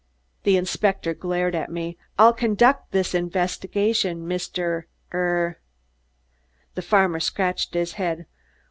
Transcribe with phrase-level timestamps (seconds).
[0.45, 1.95] The inspector glared at me.
[2.17, 4.85] "I'll conduct this investigation, Mr.
[5.13, 5.59] err"
[6.73, 8.25] The farmer scratched his head.